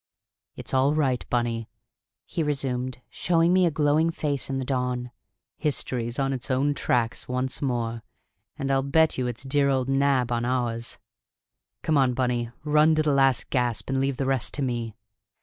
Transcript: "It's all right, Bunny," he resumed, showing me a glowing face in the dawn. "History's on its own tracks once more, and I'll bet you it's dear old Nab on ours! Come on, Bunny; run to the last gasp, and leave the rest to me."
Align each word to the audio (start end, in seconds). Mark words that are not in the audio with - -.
"It's 0.55 0.73
all 0.73 0.95
right, 0.95 1.23
Bunny," 1.29 1.69
he 2.25 2.41
resumed, 2.41 3.01
showing 3.07 3.53
me 3.53 3.67
a 3.67 3.69
glowing 3.69 4.09
face 4.09 4.49
in 4.49 4.57
the 4.57 4.65
dawn. 4.65 5.11
"History's 5.59 6.17
on 6.17 6.33
its 6.33 6.49
own 6.49 6.73
tracks 6.73 7.27
once 7.27 7.61
more, 7.61 8.01
and 8.57 8.71
I'll 8.71 8.81
bet 8.81 9.19
you 9.19 9.27
it's 9.27 9.43
dear 9.43 9.69
old 9.69 9.87
Nab 9.89 10.31
on 10.31 10.43
ours! 10.43 10.97
Come 11.83 11.99
on, 11.99 12.15
Bunny; 12.15 12.49
run 12.63 12.95
to 12.95 13.03
the 13.03 13.13
last 13.13 13.51
gasp, 13.51 13.91
and 13.91 14.01
leave 14.01 14.17
the 14.17 14.25
rest 14.25 14.55
to 14.55 14.63
me." 14.63 14.95